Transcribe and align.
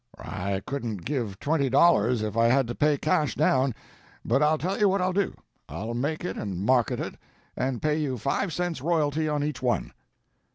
"I 0.17 0.63
couldn't 0.65 1.05
give 1.05 1.39
twenty 1.39 1.69
dollars, 1.69 2.23
if 2.23 2.35
I 2.35 2.47
had 2.47 2.65
to 2.69 2.73
pay 2.73 2.97
cash 2.97 3.35
down; 3.35 3.75
but 4.25 4.41
I'll 4.41 4.57
tell 4.57 4.79
you 4.79 4.89
what 4.89 4.99
I'll 4.99 5.13
do. 5.13 5.35
I'll 5.69 5.93
make 5.93 6.25
it 6.25 6.37
and 6.37 6.57
market 6.57 6.99
it, 6.99 7.19
and 7.55 7.83
pay 7.83 7.99
you 7.99 8.17
five 8.17 8.51
cents 8.51 8.81
royalty 8.81 9.29
on 9.29 9.43
each 9.43 9.61
one." 9.61 9.93